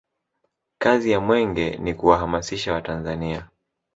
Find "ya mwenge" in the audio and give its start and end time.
1.11-1.77